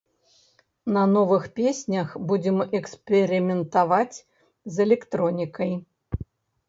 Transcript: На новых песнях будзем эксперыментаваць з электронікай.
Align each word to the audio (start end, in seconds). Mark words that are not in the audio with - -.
На 0.95 1.03
новых 1.15 1.43
песнях 1.59 2.15
будзем 2.31 2.57
эксперыментаваць 2.79 4.17
з 4.75 4.85
электронікай. 4.87 5.71